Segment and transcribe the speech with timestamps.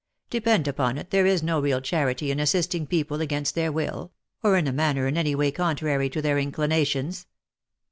[0.31, 4.57] Depend upon it there is no real charity in assisting people against their will, or
[4.57, 7.27] in a manner in any way contrary to their inclinations.